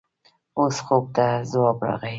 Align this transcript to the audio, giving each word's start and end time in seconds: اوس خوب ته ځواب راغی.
اوس 0.57 0.75
خوب 0.85 1.05
ته 1.15 1.25
ځواب 1.51 1.77
راغی. 1.85 2.09